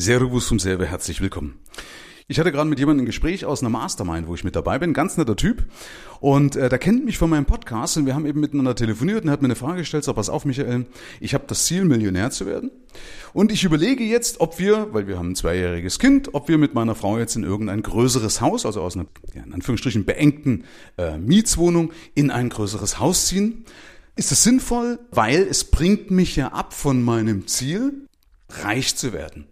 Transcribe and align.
Servus 0.00 0.48
vom 0.48 0.58
Serve, 0.58 0.86
herzlich 0.86 1.20
willkommen. 1.20 1.58
Ich 2.26 2.38
hatte 2.38 2.52
gerade 2.52 2.70
mit 2.70 2.78
jemandem 2.78 3.02
ein 3.02 3.06
Gespräch 3.06 3.44
aus 3.44 3.60
einer 3.60 3.68
Mastermind, 3.68 4.28
wo 4.28 4.34
ich 4.34 4.44
mit 4.44 4.56
dabei 4.56 4.78
bin, 4.78 4.94
ganz 4.94 5.18
netter 5.18 5.36
Typ. 5.36 5.66
Und 6.20 6.56
äh, 6.56 6.70
der 6.70 6.78
kennt 6.78 7.04
mich 7.04 7.18
von 7.18 7.28
meinem 7.28 7.44
Podcast 7.44 7.98
und 7.98 8.06
wir 8.06 8.14
haben 8.14 8.24
eben 8.24 8.40
miteinander 8.40 8.74
telefoniert 8.74 9.24
und 9.24 9.30
hat 9.30 9.42
mir 9.42 9.48
eine 9.48 9.56
Frage 9.56 9.80
gestellt, 9.80 10.04
so 10.04 10.14
pass 10.14 10.30
auf 10.30 10.46
Michael, 10.46 10.86
ich 11.20 11.34
habe 11.34 11.44
das 11.48 11.66
Ziel, 11.66 11.84
Millionär 11.84 12.30
zu 12.30 12.46
werden. 12.46 12.70
Und 13.34 13.52
ich 13.52 13.62
überlege 13.62 14.02
jetzt, 14.02 14.40
ob 14.40 14.58
wir, 14.58 14.88
weil 14.94 15.06
wir 15.06 15.18
haben 15.18 15.32
ein 15.32 15.36
zweijähriges 15.36 15.98
Kind, 15.98 16.32
ob 16.32 16.48
wir 16.48 16.56
mit 16.56 16.72
meiner 16.72 16.94
Frau 16.94 17.18
jetzt 17.18 17.36
in 17.36 17.44
irgendein 17.44 17.82
größeres 17.82 18.40
Haus, 18.40 18.64
also 18.64 18.80
aus 18.80 18.96
einer, 18.96 19.04
ja, 19.34 19.42
in 19.42 19.52
Anführungsstrichen, 19.52 20.06
beengten 20.06 20.64
äh, 20.96 21.18
Mietswohnung, 21.18 21.92
in 22.14 22.30
ein 22.30 22.48
größeres 22.48 23.00
Haus 23.00 23.26
ziehen. 23.26 23.66
Ist 24.16 24.30
das 24.30 24.42
sinnvoll? 24.44 24.98
Weil 25.10 25.42
es 25.42 25.64
bringt 25.64 26.10
mich 26.10 26.36
ja 26.36 26.48
ab 26.52 26.72
von 26.72 27.02
meinem 27.02 27.46
Ziel, 27.48 28.06
reich 28.48 28.96
zu 28.96 29.12
werden. 29.12 29.46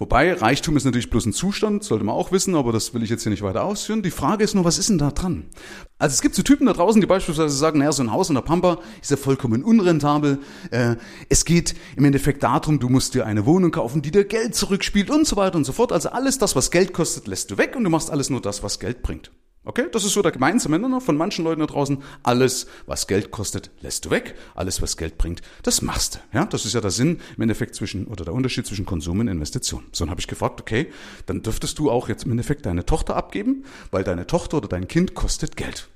Wobei 0.00 0.32
Reichtum 0.32 0.76
ist 0.76 0.84
natürlich 0.84 1.10
bloß 1.10 1.26
ein 1.26 1.32
Zustand, 1.32 1.82
sollte 1.82 2.04
man 2.04 2.14
auch 2.14 2.30
wissen, 2.30 2.54
aber 2.54 2.70
das 2.70 2.94
will 2.94 3.02
ich 3.02 3.10
jetzt 3.10 3.24
hier 3.24 3.30
nicht 3.30 3.42
weiter 3.42 3.64
ausführen. 3.64 4.00
Die 4.00 4.12
Frage 4.12 4.44
ist 4.44 4.54
nur, 4.54 4.64
was 4.64 4.78
ist 4.78 4.90
denn 4.90 4.98
da 4.98 5.10
dran? 5.10 5.46
Also 5.98 6.14
es 6.14 6.22
gibt 6.22 6.36
so 6.36 6.42
Typen 6.42 6.66
da 6.66 6.72
draußen, 6.72 7.00
die 7.00 7.06
beispielsweise 7.08 7.56
sagen, 7.56 7.80
naja, 7.80 7.90
so 7.90 8.04
ein 8.04 8.12
Haus 8.12 8.28
in 8.28 8.36
der 8.36 8.42
Pampa 8.42 8.78
ist 9.02 9.10
ja 9.10 9.16
vollkommen 9.16 9.64
unrentabel. 9.64 10.38
Äh, 10.70 10.94
es 11.28 11.44
geht 11.44 11.74
im 11.96 12.04
Endeffekt 12.04 12.44
darum, 12.44 12.78
du 12.78 12.88
musst 12.88 13.14
dir 13.14 13.26
eine 13.26 13.44
Wohnung 13.44 13.72
kaufen, 13.72 14.00
die 14.00 14.12
dir 14.12 14.24
Geld 14.24 14.54
zurückspielt 14.54 15.10
und 15.10 15.26
so 15.26 15.34
weiter 15.34 15.56
und 15.56 15.64
so 15.64 15.72
fort. 15.72 15.90
Also 15.90 16.10
alles 16.10 16.38
das, 16.38 16.54
was 16.54 16.70
Geld 16.70 16.92
kostet, 16.92 17.26
lässt 17.26 17.50
du 17.50 17.58
weg 17.58 17.74
und 17.74 17.82
du 17.82 17.90
machst 17.90 18.12
alles 18.12 18.30
nur 18.30 18.40
das, 18.40 18.62
was 18.62 18.78
Geld 18.78 19.02
bringt. 19.02 19.32
Okay, 19.68 19.84
das 19.92 20.02
ist 20.02 20.14
so 20.14 20.22
der 20.22 20.32
gemeinsame 20.32 20.78
Nenner 20.78 20.98
von 21.02 21.14
manchen 21.14 21.44
Leuten 21.44 21.60
da 21.60 21.66
draußen. 21.66 22.02
Alles, 22.22 22.68
was 22.86 23.06
Geld 23.06 23.30
kostet, 23.30 23.70
lässt 23.82 24.06
du 24.06 24.10
weg. 24.10 24.34
Alles, 24.54 24.80
was 24.80 24.96
Geld 24.96 25.18
bringt, 25.18 25.42
das 25.62 25.82
machst 25.82 26.14
du. 26.14 26.38
Ja, 26.38 26.46
das 26.46 26.64
ist 26.64 26.72
ja 26.72 26.80
der 26.80 26.90
Sinn 26.90 27.20
im 27.36 27.42
Endeffekt 27.42 27.74
zwischen 27.74 28.06
oder 28.06 28.24
der 28.24 28.32
Unterschied 28.32 28.66
zwischen 28.66 28.86
Konsum 28.86 29.20
und 29.20 29.28
Investition. 29.28 29.84
So 29.92 30.06
dann 30.06 30.10
habe 30.10 30.22
ich 30.22 30.26
gefragt, 30.26 30.58
okay, 30.58 30.90
dann 31.26 31.42
dürftest 31.42 31.78
du 31.78 31.90
auch 31.90 32.08
jetzt 32.08 32.24
im 32.24 32.30
Endeffekt 32.30 32.64
deine 32.64 32.86
Tochter 32.86 33.14
abgeben, 33.14 33.64
weil 33.90 34.04
deine 34.04 34.26
Tochter 34.26 34.56
oder 34.56 34.68
dein 34.68 34.88
Kind 34.88 35.14
kostet 35.14 35.54
Geld. 35.58 35.90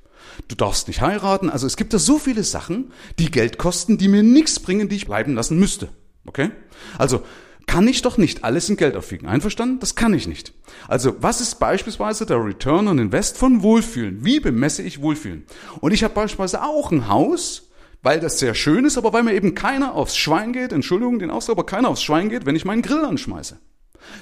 Du 0.48 0.54
darfst 0.54 0.86
nicht 0.86 1.00
heiraten. 1.00 1.48
Also 1.48 1.66
es 1.66 1.78
gibt 1.78 1.94
da 1.94 1.98
so 1.98 2.18
viele 2.18 2.44
Sachen, 2.44 2.92
die 3.18 3.30
Geld 3.30 3.56
kosten, 3.56 3.96
die 3.96 4.08
mir 4.08 4.22
nichts 4.22 4.60
bringen, 4.60 4.90
die 4.90 4.96
ich 4.96 5.06
bleiben 5.06 5.34
lassen 5.34 5.58
müsste. 5.58 5.88
Okay? 6.26 6.50
Also 6.98 7.22
kann 7.66 7.86
ich 7.88 8.02
doch 8.02 8.18
nicht 8.18 8.44
alles 8.44 8.68
in 8.68 8.76
Geld 8.76 8.96
aufwiegen. 8.96 9.26
Einverstanden? 9.26 9.80
Das 9.80 9.94
kann 9.94 10.14
ich 10.14 10.26
nicht. 10.26 10.52
Also, 10.88 11.16
was 11.20 11.40
ist 11.40 11.58
beispielsweise 11.58 12.26
der 12.26 12.44
Return 12.44 12.88
on 12.88 12.98
Invest 12.98 13.38
von 13.38 13.62
Wohlfühlen? 13.62 14.24
Wie 14.24 14.40
bemesse 14.40 14.82
ich 14.82 15.02
Wohlfühlen? 15.02 15.44
Und 15.80 15.92
ich 15.92 16.04
habe 16.04 16.14
beispielsweise 16.14 16.62
auch 16.62 16.90
ein 16.90 17.08
Haus, 17.08 17.70
weil 18.02 18.20
das 18.20 18.38
sehr 18.38 18.54
schön 18.54 18.84
ist, 18.84 18.98
aber 18.98 19.12
weil 19.12 19.22
mir 19.22 19.34
eben 19.34 19.54
keiner 19.54 19.94
aufs 19.94 20.16
Schwein 20.16 20.52
geht, 20.52 20.72
Entschuldigung, 20.72 21.18
den 21.18 21.30
Ausdruck, 21.30 21.58
aber 21.58 21.66
keiner 21.66 21.88
aufs 21.88 22.02
Schwein 22.02 22.28
geht, 22.28 22.46
wenn 22.46 22.56
ich 22.56 22.64
meinen 22.64 22.82
Grill 22.82 23.04
anschmeiße. 23.04 23.58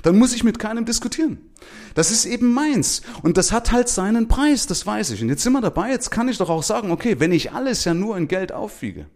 Dann 0.02 0.18
muss 0.18 0.34
ich 0.34 0.44
mit 0.44 0.58
keinem 0.58 0.84
diskutieren. 0.84 1.38
Das 1.94 2.10
ist 2.10 2.26
eben 2.26 2.52
meins. 2.52 3.00
Und 3.22 3.38
das 3.38 3.52
hat 3.52 3.72
halt 3.72 3.88
seinen 3.88 4.28
Preis, 4.28 4.66
das 4.66 4.86
weiß 4.86 5.10
ich. 5.10 5.22
Und 5.22 5.30
jetzt 5.30 5.42
sind 5.42 5.54
wir 5.54 5.62
dabei, 5.62 5.90
jetzt 5.90 6.10
kann 6.10 6.28
ich 6.28 6.38
doch 6.38 6.50
auch 6.50 6.62
sagen, 6.62 6.90
okay, 6.90 7.18
wenn 7.18 7.32
ich 7.32 7.52
alles 7.52 7.84
ja 7.84 7.94
nur 7.94 8.16
in 8.16 8.28
Geld 8.28 8.52
aufwiege, 8.52 9.06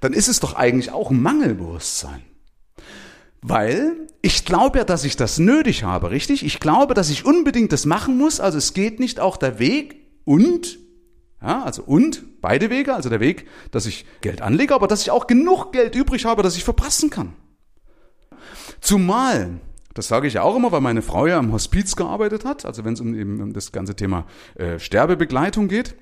dann 0.00 0.12
ist 0.12 0.28
es 0.28 0.40
doch 0.40 0.54
eigentlich 0.54 0.92
auch 0.92 1.10
ein 1.10 1.20
Mangelbewusstsein. 1.20 2.22
Weil 3.48 4.08
ich 4.22 4.44
glaube 4.44 4.78
ja, 4.78 4.84
dass 4.84 5.04
ich 5.04 5.14
das 5.14 5.38
nötig 5.38 5.84
habe, 5.84 6.10
richtig? 6.10 6.44
Ich 6.44 6.58
glaube, 6.58 6.94
dass 6.94 7.10
ich 7.10 7.24
unbedingt 7.24 7.70
das 7.70 7.86
machen 7.86 8.18
muss. 8.18 8.40
Also 8.40 8.58
es 8.58 8.74
geht 8.74 8.98
nicht 8.98 9.20
auch 9.20 9.36
der 9.36 9.60
Weg 9.60 10.04
und, 10.24 10.80
ja, 11.40 11.62
also 11.62 11.84
und, 11.84 12.40
beide 12.40 12.70
Wege, 12.70 12.92
also 12.92 13.08
der 13.08 13.20
Weg, 13.20 13.46
dass 13.70 13.86
ich 13.86 14.04
Geld 14.20 14.42
anlege, 14.42 14.74
aber 14.74 14.88
dass 14.88 15.02
ich 15.02 15.12
auch 15.12 15.28
genug 15.28 15.72
Geld 15.72 15.94
übrig 15.94 16.24
habe, 16.24 16.42
dass 16.42 16.56
ich 16.56 16.64
verpassen 16.64 17.08
kann. 17.08 17.34
Zumal, 18.80 19.60
das 19.94 20.08
sage 20.08 20.26
ich 20.26 20.34
ja 20.34 20.42
auch 20.42 20.56
immer, 20.56 20.72
weil 20.72 20.80
meine 20.80 21.02
Frau 21.02 21.28
ja 21.28 21.38
im 21.38 21.52
Hospiz 21.52 21.94
gearbeitet 21.94 22.44
hat, 22.44 22.66
also 22.66 22.84
wenn 22.84 22.94
es 22.94 23.00
um, 23.00 23.14
eben 23.14 23.40
um 23.40 23.52
das 23.52 23.70
ganze 23.70 23.94
Thema 23.94 24.26
äh, 24.56 24.80
Sterbebegleitung 24.80 25.68
geht. 25.68 25.94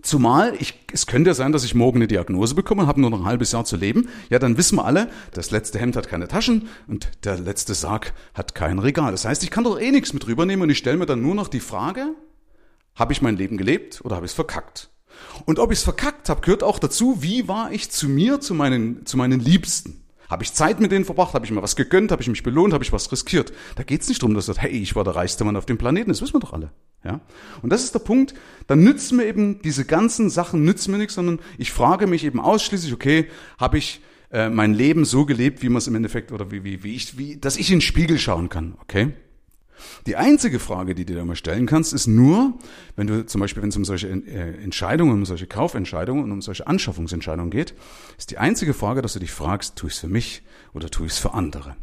Zumal, 0.00 0.54
ich, 0.58 0.80
es 0.92 1.06
könnte 1.06 1.30
ja 1.30 1.34
sein, 1.34 1.52
dass 1.52 1.64
ich 1.64 1.74
morgen 1.74 1.98
eine 1.98 2.08
Diagnose 2.08 2.54
bekomme 2.54 2.82
und 2.82 2.88
habe 2.88 3.00
nur 3.00 3.10
noch 3.10 3.20
ein 3.20 3.26
halbes 3.26 3.52
Jahr 3.52 3.64
zu 3.64 3.76
leben. 3.76 4.08
Ja, 4.30 4.38
dann 4.38 4.56
wissen 4.56 4.76
wir 4.76 4.84
alle, 4.84 5.10
das 5.32 5.50
letzte 5.50 5.78
Hemd 5.78 5.96
hat 5.96 6.08
keine 6.08 6.28
Taschen 6.28 6.68
und 6.88 7.08
der 7.24 7.38
letzte 7.38 7.74
Sarg 7.74 8.14
hat 8.34 8.54
kein 8.54 8.78
Regal. 8.78 9.12
Das 9.12 9.24
heißt, 9.24 9.42
ich 9.44 9.50
kann 9.50 9.64
doch 9.64 9.78
eh 9.78 9.90
nichts 9.90 10.12
mit 10.12 10.26
rübernehmen 10.26 10.62
und 10.62 10.70
ich 10.70 10.78
stelle 10.78 10.96
mir 10.96 11.06
dann 11.06 11.20
nur 11.20 11.34
noch 11.34 11.48
die 11.48 11.60
Frage, 11.60 12.14
habe 12.94 13.12
ich 13.12 13.22
mein 13.22 13.36
Leben 13.36 13.58
gelebt 13.58 14.00
oder 14.04 14.16
habe 14.16 14.26
ich 14.26 14.32
es 14.32 14.36
verkackt? 14.36 14.90
Und 15.44 15.58
ob 15.58 15.70
ich 15.72 15.78
es 15.78 15.84
verkackt 15.84 16.28
habe, 16.28 16.40
gehört 16.40 16.62
auch 16.62 16.78
dazu, 16.78 17.22
wie 17.22 17.46
war 17.46 17.70
ich 17.72 17.90
zu 17.90 18.08
mir, 18.08 18.40
zu 18.40 18.54
meinen, 18.54 19.04
zu 19.06 19.16
meinen 19.16 19.40
Liebsten? 19.40 20.01
Habe 20.32 20.44
ich 20.44 20.54
Zeit 20.54 20.80
mit 20.80 20.90
denen 20.90 21.04
verbracht? 21.04 21.34
Habe 21.34 21.44
ich 21.44 21.50
mir 21.50 21.62
was 21.62 21.76
gegönnt? 21.76 22.10
Habe 22.10 22.22
ich 22.22 22.28
mich 22.28 22.42
belohnt? 22.42 22.72
Habe 22.72 22.82
ich 22.82 22.92
was 22.92 23.12
riskiert? 23.12 23.52
Da 23.76 23.82
geht 23.82 24.00
es 24.00 24.08
nicht 24.08 24.22
darum, 24.22 24.34
dass 24.34 24.46
du 24.46 24.52
sagst, 24.52 24.62
hey, 24.62 24.70
ich 24.70 24.96
war 24.96 25.04
der 25.04 25.14
reichste 25.14 25.44
Mann 25.44 25.56
auf 25.56 25.66
dem 25.66 25.76
Planeten. 25.76 26.08
Das 26.08 26.22
wissen 26.22 26.32
wir 26.32 26.40
doch 26.40 26.54
alle. 26.54 26.72
Ja? 27.04 27.20
Und 27.60 27.70
das 27.70 27.84
ist 27.84 27.94
der 27.94 27.98
Punkt. 27.98 28.32
Dann 28.66 28.82
nützen 28.82 29.18
mir 29.18 29.26
eben 29.26 29.60
diese 29.60 29.84
ganzen 29.84 30.30
Sachen 30.30 30.64
nützen 30.64 30.90
mir 30.90 30.98
nichts, 30.98 31.14
sondern 31.14 31.38
ich 31.58 31.70
frage 31.70 32.06
mich 32.06 32.24
eben 32.24 32.40
ausschließlich, 32.40 32.94
okay, 32.94 33.28
habe 33.58 33.76
ich 33.76 34.00
äh, 34.30 34.48
mein 34.48 34.72
Leben 34.72 35.04
so 35.04 35.26
gelebt, 35.26 35.62
wie 35.62 35.68
man 35.68 35.76
es 35.76 35.86
im 35.86 35.94
Endeffekt 35.94 36.32
oder 36.32 36.50
wie, 36.50 36.64
wie, 36.64 36.82
wie 36.82 36.94
ich, 36.94 37.18
wie, 37.18 37.36
dass 37.36 37.58
ich 37.58 37.70
in 37.70 37.76
den 37.76 37.82
Spiegel 37.82 38.18
schauen 38.18 38.48
kann, 38.48 38.74
okay? 38.80 39.12
Die 40.06 40.16
einzige 40.16 40.58
Frage, 40.58 40.94
die 40.94 41.04
du 41.04 41.14
dir 41.14 41.20
immer 41.20 41.36
stellen 41.36 41.66
kannst, 41.66 41.92
ist 41.92 42.06
nur, 42.06 42.54
wenn 42.96 43.06
du 43.06 43.26
zum 43.26 43.40
Beispiel, 43.40 43.62
wenn 43.62 43.70
es 43.70 43.76
um 43.76 43.84
solche 43.84 44.08
äh, 44.08 44.62
Entscheidungen, 44.62 45.12
um 45.12 45.24
solche 45.24 45.46
Kaufentscheidungen 45.46 46.24
und 46.24 46.32
um 46.32 46.42
solche 46.42 46.66
Anschaffungsentscheidungen 46.66 47.50
geht, 47.50 47.74
ist 48.18 48.30
die 48.30 48.38
einzige 48.38 48.74
Frage, 48.74 49.02
dass 49.02 49.14
du 49.14 49.18
dich 49.18 49.32
fragst, 49.32 49.76
tue 49.76 49.88
ich 49.88 49.94
es 49.94 50.00
für 50.00 50.08
mich 50.08 50.42
oder 50.72 50.90
tue 50.90 51.06
ich 51.06 51.12
es 51.12 51.18
für 51.18 51.34
andere? 51.34 51.76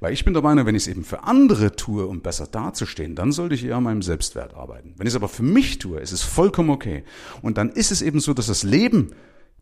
Weil 0.00 0.12
ich 0.12 0.24
bin 0.24 0.34
der 0.34 0.42
Meinung, 0.42 0.66
wenn 0.66 0.74
ich 0.74 0.84
es 0.84 0.88
eben 0.88 1.04
für 1.04 1.24
andere 1.24 1.76
tue, 1.76 2.06
um 2.06 2.20
besser 2.20 2.46
dazustehen, 2.46 3.14
dann 3.14 3.32
sollte 3.32 3.54
ich 3.54 3.64
eher 3.64 3.76
an 3.76 3.84
meinem 3.84 4.02
Selbstwert 4.02 4.54
arbeiten. 4.54 4.94
Wenn 4.96 5.06
ich 5.06 5.12
es 5.12 5.16
aber 5.16 5.28
für 5.28 5.42
mich 5.42 5.78
tue, 5.78 6.00
ist 6.00 6.12
es 6.12 6.22
vollkommen 6.22 6.70
okay. 6.70 7.04
Und 7.42 7.58
dann 7.58 7.70
ist 7.70 7.92
es 7.92 8.02
eben 8.02 8.20
so, 8.20 8.34
dass 8.34 8.46
das 8.46 8.62
Leben, 8.62 9.14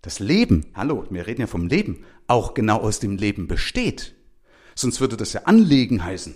das 0.02 0.20
Leben, 0.20 0.66
hallo, 0.74 1.04
wir 1.10 1.26
reden 1.26 1.40
ja 1.40 1.46
vom 1.46 1.66
Leben, 1.66 2.04
auch 2.26 2.54
genau 2.54 2.78
aus 2.78 3.00
dem 3.00 3.16
Leben 3.16 3.48
besteht. 3.48 4.14
Sonst 4.74 5.00
würde 5.00 5.16
das 5.16 5.32
ja 5.32 5.42
Anlegen 5.44 6.04
heißen. 6.04 6.34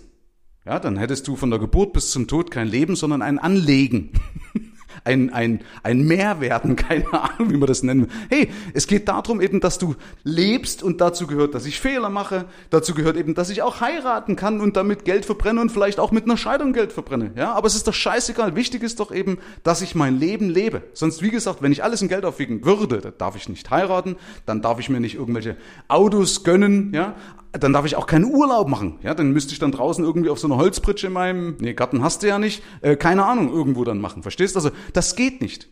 Ja, 0.69 0.79
dann 0.79 0.99
hättest 0.99 1.27
du 1.27 1.34
von 1.34 1.49
der 1.49 1.59
Geburt 1.59 1.95
bis 1.95 2.11
zum 2.11 2.27
Tod 2.27 2.51
kein 2.51 2.69
Leben, 2.69 2.95
sondern 2.95 3.23
ein 3.23 3.39
Anlegen. 3.39 4.12
ein, 5.05 5.33
ein, 5.33 5.61
ein 5.83 6.06
Mehrwerden, 6.06 6.77
keine 6.77 7.11
Ahnung, 7.11 7.51
wie 7.51 7.56
man 7.56 7.69
das 7.69 7.83
nennen 7.83 8.03
will. 8.03 8.11
Hey, 8.29 8.51
es 8.75 8.87
geht 8.87 9.09
darum 9.09 9.41
eben, 9.41 9.61
dass 9.61 9.79
du 9.79 9.95
lebst 10.25 10.83
und 10.83 11.01
dazu 11.01 11.27
gehört, 11.27 11.55
dass 11.55 11.65
ich 11.65 11.81
Fehler 11.81 12.11
mache. 12.11 12.45
Dazu 12.69 12.93
gehört 12.93 13.17
eben, 13.17 13.34
dass 13.34 13.49
ich 13.49 13.62
auch 13.62 13.81
heiraten 13.81 14.37
kann 14.37 14.61
und 14.61 14.77
damit 14.77 15.06
Geld 15.06 15.25
verbrenne 15.25 15.62
und 15.62 15.73
vielleicht 15.73 15.99
auch 15.99 16.12
mit 16.12 16.25
einer 16.25 16.37
Scheidung 16.37 16.75
Geld 16.75 16.93
verbrenne. 16.93 17.31
Ja, 17.35 17.55
aber 17.55 17.67
es 17.67 17.75
ist 17.75 17.89
doch 17.89 17.95
scheißegal. 17.95 18.55
Wichtig 18.55 18.83
ist 18.83 19.00
doch 19.00 19.11
eben, 19.11 19.39
dass 19.62 19.81
ich 19.81 19.95
mein 19.95 20.19
Leben 20.19 20.50
lebe. 20.50 20.83
Sonst, 20.93 21.23
wie 21.23 21.31
gesagt, 21.31 21.62
wenn 21.62 21.73
ich 21.73 21.83
alles 21.83 22.03
in 22.03 22.09
Geld 22.09 22.27
aufwiegen 22.27 22.62
würde, 22.67 22.99
dann 22.99 23.15
darf 23.17 23.37
ich 23.37 23.49
nicht 23.49 23.71
heiraten, 23.71 24.17
dann 24.45 24.61
darf 24.61 24.81
ich 24.81 24.91
mir 24.91 25.00
nicht 25.00 25.15
irgendwelche 25.15 25.56
Autos 25.89 26.45
gönnen, 26.45 26.93
ja 26.93 27.15
dann 27.53 27.73
darf 27.73 27.87
ich 27.87 27.97
auch 27.97 28.07
keinen 28.07 28.25
Urlaub 28.25 28.69
machen. 28.69 28.99
Ja, 29.03 29.15
dann 29.15 29.33
müsste 29.33 29.53
ich 29.53 29.59
dann 29.59 29.73
draußen 29.73 30.05
irgendwie 30.05 30.31
auf 30.31 30.39
so 30.39 30.47
einer 30.47 30.57
Holzpritsche 30.57 31.09
in 31.09 31.13
meinem, 31.13 31.57
nee, 31.61 31.75
Garten 31.75 32.03
hast 32.03 32.23
du 32.23 32.29
ja 32.29 32.39
nicht, 32.39 32.63
äh, 32.81 32.97
keine 32.97 33.25
Ahnung, 33.25 33.51
irgendwo 33.53 33.85
dann 33.85 34.01
machen. 34.01 34.23
Verstehst? 34.23 34.57
Also, 34.57 34.71
das 34.93 35.17
geht 35.17 35.41
nicht. 35.41 35.69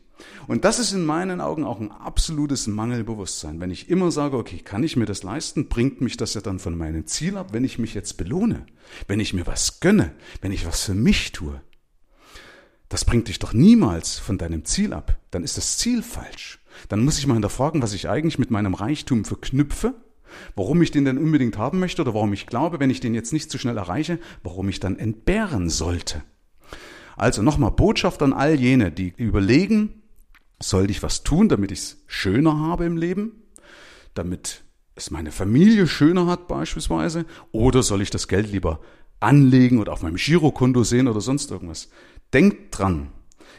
Und 0.47 0.65
das 0.65 0.79
ist 0.79 0.93
in 0.93 1.05
meinen 1.05 1.41
Augen 1.41 1.65
auch 1.65 1.81
ein 1.81 1.91
absolutes 1.91 2.67
Mangelbewusstsein. 2.67 3.61
Wenn 3.61 3.71
ich 3.71 3.91
immer 3.91 4.11
sage, 4.11 4.37
okay, 4.37 4.59
kann 4.59 4.83
ich 4.83 4.97
mir 4.97 5.05
das 5.05 5.23
leisten, 5.23 5.69
bringt 5.69 6.01
mich 6.01 6.17
das 6.17 6.35
ja 6.35 6.41
dann 6.41 6.59
von 6.59 6.77
meinem 6.77 7.07
Ziel 7.07 7.37
ab, 7.37 7.53
wenn 7.53 7.65
ich 7.65 7.79
mich 7.79 7.95
jetzt 7.95 8.17
belohne, 8.17 8.65
wenn 9.09 9.21
ich 9.21 9.35
mir 9.35 9.47
was 9.47 9.81
gönne, 9.81 10.13
wenn 10.41 10.53
ich 10.53 10.67
was 10.67 10.85
für 10.85 10.95
mich 10.95 11.33
tue. 11.33 11.61
Das 12.89 13.05
bringt 13.05 13.29
dich 13.29 13.41
doch 13.41 13.53
niemals 13.53 14.19
von 14.19 14.39
deinem 14.39 14.65
Ziel 14.65 14.93
ab. 14.93 15.19
Dann 15.31 15.43
ist 15.43 15.57
das 15.57 15.77
Ziel 15.77 16.03
falsch. 16.03 16.61
Dann 16.89 17.05
muss 17.05 17.19
ich 17.19 17.27
mal 17.27 17.35
hinterfragen, 17.35 17.83
was 17.83 17.93
ich 17.93 18.09
eigentlich 18.09 18.39
mit 18.39 18.51
meinem 18.51 18.75
Reichtum 18.75 19.25
verknüpfe 19.25 19.95
Warum 20.55 20.83
ich 20.83 20.91
den 20.91 21.05
denn 21.05 21.19
unbedingt 21.19 21.59
haben 21.59 21.79
möchte 21.79 22.03
oder 22.03 22.15
warum 22.15 22.33
ich 22.33 22.47
glaube, 22.47 22.81
wenn 22.81 22.91
ich 22.91 23.01
den 23.01 23.15
jetzt 23.15 23.33
nicht 23.33 23.51
zu 23.51 23.59
schnell 23.59 23.77
erreiche, 23.77 24.19
warum 24.43 24.69
ich 24.69 24.81
dann 24.81 24.99
entbehren 24.99 25.69
sollte. 25.69 26.23
Also 27.17 27.43
nochmal 27.43 27.71
Botschaft 27.71 28.23
an 28.23 28.33
all 28.33 28.55
jene, 28.55 28.93
die 28.93 29.15
überlegen, 29.17 30.03
soll 30.61 30.91
ich 30.91 31.03
was 31.03 31.23
tun, 31.23 31.49
damit 31.49 31.73
ich 31.73 31.79
es 31.79 32.05
schöner 32.07 32.59
habe 32.59 32.85
im 32.85 32.97
Leben, 32.97 33.43
damit 34.15 34.65
es 34.95 35.11
meine 35.11 35.33
Familie 35.33 35.87
schöner 35.87 36.27
hat 36.27 36.49
beispielsweise, 36.49 37.27
oder 37.53 37.83
soll 37.83 38.03
ich 38.03 38.11
das 38.11 38.29
Geld 38.29 38.51
lieber 38.51 38.81
anlegen 39.21 39.79
oder 39.79 39.93
auf 39.93 40.03
meinem 40.03 40.17
Girokonto 40.17 40.85
sehen 40.85 41.09
oder 41.09 41.21
sonst 41.21 41.51
irgendwas. 41.51 41.91
Denkt 42.33 42.79
dran, 42.79 43.13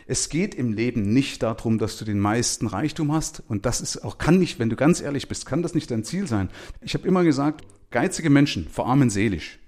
es 0.06 0.30
geht 0.30 0.56
im 0.56 0.74
Leben 0.74 1.14
nicht 1.14 1.44
darum, 1.44 1.78
dass 1.78 1.98
du 1.98 2.06
den 2.06 2.20
meisten 2.20 2.68
Reichtum 2.68 3.12
hast. 3.12 3.44
Und 3.48 3.66
das 3.66 3.82
ist 3.82 4.04
auch, 4.04 4.18
kann 4.18 4.40
nicht, 4.40 4.60
wenn 4.60 4.70
du 4.70 4.76
ganz 4.76 5.02
ehrlich 5.02 5.28
bist, 5.28 5.46
kann 5.46 5.62
das 5.62 5.76
nicht 5.76 5.92
dein 5.92 6.04
Ziel 6.04 6.28
sein. 6.28 6.50
Ich 6.82 6.94
habe 6.94 7.08
immer 7.08 7.24
gesagt, 7.24 7.66
geizige 7.92 8.30
Menschen 8.30 8.68
verarmen 8.68 9.10
seelisch. 9.10 9.60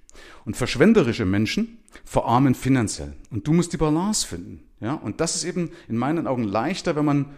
Und 0.45 0.57
verschwenderische 0.57 1.25
Menschen 1.25 1.79
verarmen 2.03 2.55
finanziell. 2.55 3.13
Und 3.29 3.47
du 3.47 3.53
musst 3.53 3.73
die 3.73 3.77
Balance 3.77 4.25
finden. 4.25 4.63
Ja? 4.79 4.93
Und 4.93 5.21
das 5.21 5.35
ist 5.35 5.43
eben 5.43 5.71
in 5.87 5.97
meinen 5.97 6.27
Augen 6.27 6.43
leichter, 6.43 6.95
wenn 6.95 7.05
man 7.05 7.33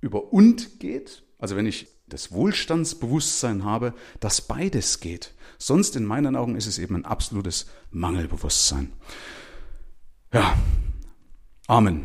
über 0.00 0.32
und 0.32 0.80
geht. 0.80 1.24
Also 1.38 1.56
wenn 1.56 1.66
ich 1.66 1.88
das 2.06 2.32
Wohlstandsbewusstsein 2.32 3.64
habe, 3.64 3.92
dass 4.20 4.40
beides 4.40 5.00
geht. 5.00 5.34
Sonst 5.58 5.96
in 5.96 6.04
meinen 6.04 6.36
Augen 6.36 6.56
ist 6.56 6.66
es 6.66 6.78
eben 6.78 6.94
ein 6.94 7.04
absolutes 7.04 7.66
Mangelbewusstsein. 7.90 8.92
Ja, 10.32 10.56
Amen. 11.68 12.04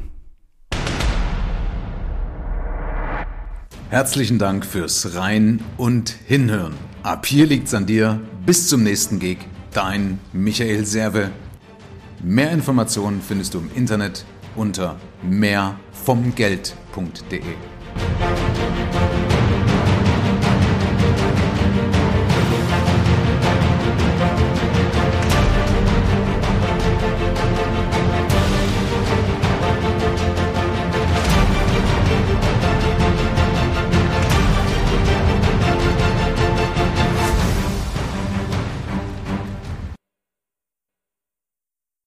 Herzlichen 3.89 4.39
Dank 4.39 4.65
fürs 4.65 5.15
Rein 5.15 5.61
und 5.77 6.09
Hinhören. 6.09 6.73
Ab 7.03 7.25
hier 7.25 7.45
liegt's 7.45 7.73
an 7.73 7.85
dir. 7.85 8.21
Bis 8.45 8.67
zum 8.69 8.83
nächsten 8.83 9.19
Gig. 9.19 9.37
Dein 9.73 10.19
Michael 10.33 10.85
Serve. 10.85 11.31
Mehr 12.23 12.51
Informationen 12.51 13.21
findest 13.21 13.53
du 13.53 13.59
im 13.59 13.69
Internet 13.75 14.25
unter 14.55 14.97
mehrvomgeld.de. 15.23 17.41